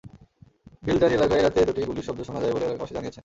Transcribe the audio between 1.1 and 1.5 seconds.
এলাকায়